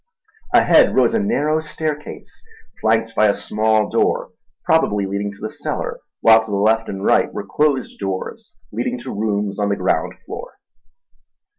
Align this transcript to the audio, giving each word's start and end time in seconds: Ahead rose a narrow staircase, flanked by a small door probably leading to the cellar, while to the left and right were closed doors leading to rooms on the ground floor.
Ahead 0.51 0.95
rose 0.95 1.13
a 1.13 1.19
narrow 1.19 1.59
staircase, 1.59 2.43
flanked 2.81 3.13
by 3.13 3.27
a 3.27 3.35
small 3.35 3.87
door 3.87 4.31
probably 4.63 5.05
leading 5.05 5.31
to 5.33 5.37
the 5.39 5.49
cellar, 5.51 5.99
while 6.21 6.43
to 6.43 6.49
the 6.49 6.57
left 6.57 6.89
and 6.89 7.05
right 7.05 7.31
were 7.31 7.45
closed 7.45 7.99
doors 7.99 8.55
leading 8.71 8.97
to 8.97 9.13
rooms 9.13 9.59
on 9.59 9.69
the 9.69 9.75
ground 9.75 10.15
floor. 10.25 10.57